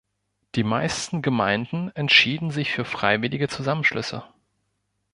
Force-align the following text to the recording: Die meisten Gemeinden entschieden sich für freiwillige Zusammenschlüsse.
Die 0.55 0.63
meisten 0.63 1.21
Gemeinden 1.21 1.91
entschieden 1.95 2.49
sich 2.49 2.71
für 2.71 2.85
freiwillige 2.85 3.47
Zusammenschlüsse. 3.49 4.23